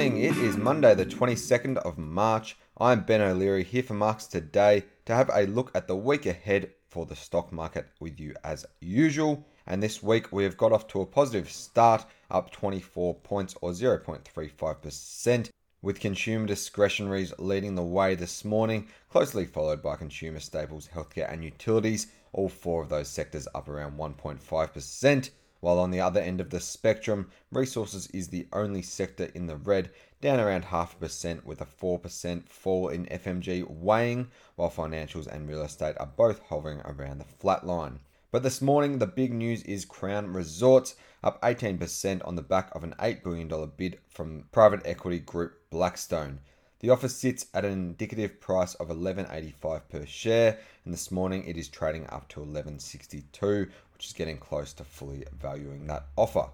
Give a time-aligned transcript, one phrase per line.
[0.00, 0.24] morning.
[0.24, 2.56] It is Monday, the 22nd of March.
[2.78, 6.70] I'm Ben O'Leary here for Marcus Today to have a look at the week ahead
[6.88, 9.46] for the stock market with you as usual.
[9.66, 13.72] And this week we have got off to a positive start, up 24 points or
[13.72, 15.50] 0.35%,
[15.82, 21.44] with consumer discretionaries leading the way this morning, closely followed by consumer staples, healthcare, and
[21.44, 22.06] utilities.
[22.32, 25.30] All four of those sectors up around 1.5%.
[25.60, 29.56] While on the other end of the spectrum, resources is the only sector in the
[29.56, 29.90] red,
[30.22, 35.46] down around half a percent with a 4% fall in FMG weighing, while financials and
[35.46, 38.00] real estate are both hovering around the flat line.
[38.30, 42.82] But this morning, the big news is Crown Resorts up 18% on the back of
[42.82, 46.40] an $8 billion bid from private equity group Blackstone.
[46.80, 51.58] The offer sits at an indicative price of 11.85 per share, and this morning it
[51.58, 56.48] is trading up to 11.62, which is getting close to fully valuing that offer.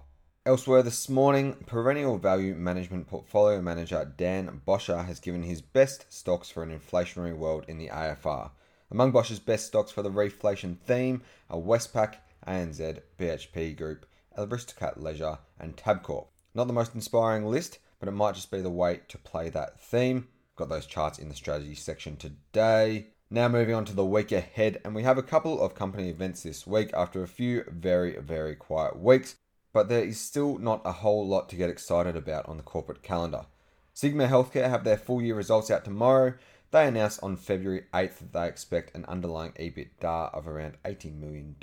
[0.45, 6.49] Elsewhere this morning, Perennial Value Management Portfolio Manager Dan Bosscher has given his best stocks
[6.49, 8.51] for an inflationary world in the AFR.
[8.91, 14.05] Among Bosscher's best stocks for the reflation theme are Westpac, ANZ, BHP Group,
[14.37, 16.27] Aristocrat Leisure, and Tabcorp.
[16.53, 19.79] Not the most inspiring list, but it might just be the way to play that
[19.79, 20.27] theme.
[20.55, 23.07] Got those charts in the strategy section today.
[23.29, 26.43] Now moving on to the week ahead, and we have a couple of company events
[26.43, 29.35] this week after a few very, very quiet weeks,
[29.73, 33.03] but there is still not a whole lot to get excited about on the corporate
[33.03, 33.45] calendar.
[33.93, 36.35] Sigma Healthcare have their full year results out tomorrow.
[36.71, 41.55] They announced on February 8th that they expect an underlying EBITDA of around $80 million.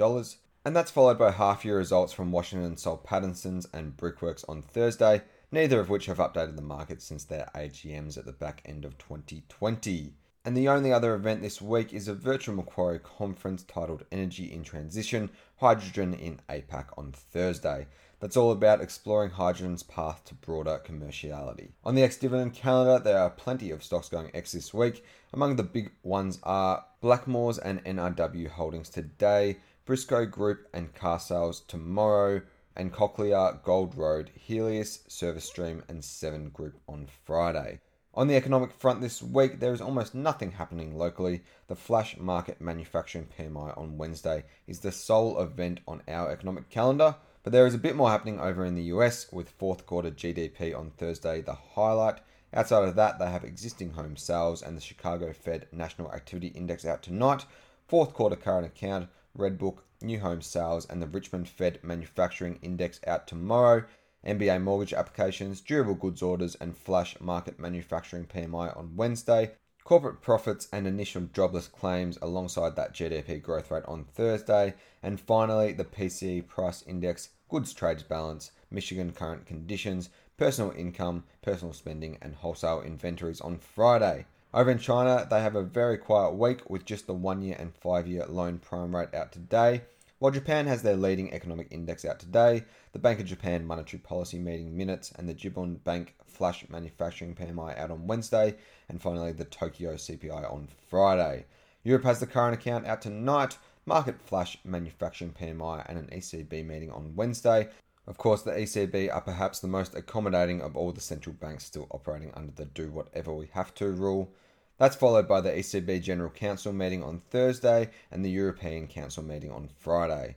[0.64, 5.22] And that's followed by half year results from Washington Soul Pattinson's and Brickworks on Thursday,
[5.50, 8.98] neither of which have updated the market since their AGMs at the back end of
[8.98, 10.14] 2020.
[10.45, 14.62] And the only other event this week is a virtual Macquarie conference titled Energy in
[14.62, 17.87] Transition Hydrogen in APAC on Thursday.
[18.21, 21.72] That's all about exploring hydrogen's path to broader commerciality.
[21.84, 25.04] On the ex dividend calendar, there are plenty of stocks going ex this week.
[25.33, 32.41] Among the big ones are Blackmores and NRW Holdings today, Briscoe Group and Carsales tomorrow,
[32.76, 37.80] and Cochlear, Gold Road, Healius, Service Stream, and Seven Group on Friday.
[38.16, 41.42] On the economic front this week, there is almost nothing happening locally.
[41.66, 47.16] The flash Markit manufacturing PMI on Wednesday is the sole event on our economic calendar,
[47.42, 50.78] but there is a bit more happening over in the US with fourth quarter GDP
[50.78, 52.20] on Thursday, the highlight.
[52.52, 56.84] Outside of that, they have existing home sales and the Chicago Fed National Activity Index
[56.84, 57.46] out tonight,
[57.88, 63.26] fourth quarter current account, Redbook, new home sales, and the Richmond Fed Manufacturing Index out
[63.26, 63.84] tomorrow.
[64.26, 69.53] MBA mortgage applications, durable goods orders, and flash Markit manufacturing PMI on Wednesday.
[69.84, 74.75] Corporate profits and initial jobless claims alongside that GDP growth rate on Thursday.
[75.03, 81.75] And finally, the PCE price index, goods trades balance, Michigan current conditions, personal income, personal
[81.75, 84.25] spending, and wholesale inventories on Friday.
[84.54, 87.75] Over in China, they have a very quiet week with just the one year and
[87.75, 89.82] five year loan prime rate out today.
[90.20, 94.38] While Japan has their leading economic index out today, the Bank of Japan monetary policy
[94.38, 98.54] meeting minutes and the Jibun Bank flash manufacturing PMI out on Wednesday,
[98.88, 101.47] and finally the Tokyo CPI on Friday.
[101.82, 106.92] Europe has the current account out tonight, Markit flash manufacturing PMI, and an ECB meeting
[106.92, 107.71] on Wednesday.
[108.06, 111.88] Of course, the ECB are perhaps the most accommodating of all the central banks still
[111.91, 114.32] operating under the do whatever we have to rule.
[114.76, 119.52] That's followed by the ECB General Council meeting on Thursday and the European Council meeting
[119.52, 120.36] on Friday.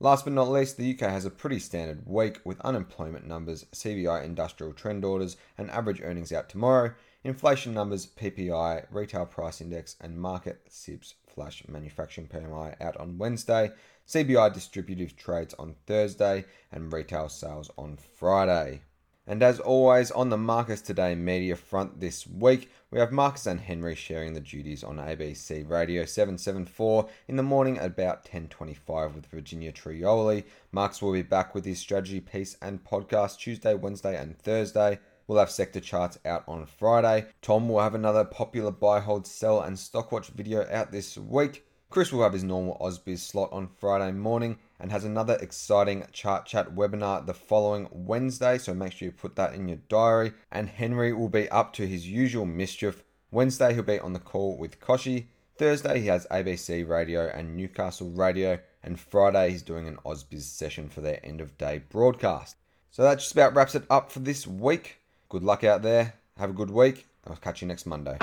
[0.00, 4.24] Last but not least, the UK has a pretty standard week with unemployment numbers, CBI
[4.24, 10.18] industrial trend orders, and average earnings out tomorrow, inflation numbers, PPI, retail price index, and
[10.18, 13.70] Markit CIPS flash manufacturing PMI out on Wednesday,
[14.08, 18.80] CBI distributive trades on Thursday, and retail sales on Friday.
[19.24, 23.60] And as always, on the Marcus Today media front this week, we have Marcus and
[23.60, 29.26] Henry sharing the duties on ABC Radio 774 in the morning at about 10.25 with
[29.26, 30.42] Virginia Trioli.
[30.72, 34.98] Marcus will be back with his strategy piece and podcast Tuesday, Wednesday and Thursday.
[35.28, 37.26] We'll have sector charts out on Friday.
[37.42, 41.64] Tom will have another popular buy, hold, sell and stockwatch video out this week.
[41.92, 46.46] Chris will have his normal AusBiz slot on Friday morning and has another exciting chart
[46.46, 50.32] chat webinar the following Wednesday, so make sure you put that in your diary.
[50.50, 53.04] And Henry will be up to his usual mischief.
[53.30, 55.26] Wednesday, he'll be on the call with Koshi.
[55.58, 58.58] Thursday, he has ABC Radio and Newcastle Radio.
[58.82, 62.56] And Friday, he's doing an AusBiz session for their end of day broadcast.
[62.90, 64.96] So that just about wraps it up for this week.
[65.28, 66.14] Good luck out there.
[66.38, 67.06] Have a good week.
[67.26, 68.16] I'll catch you next Monday.